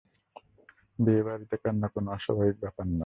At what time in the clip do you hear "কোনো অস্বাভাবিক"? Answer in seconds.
1.87-2.57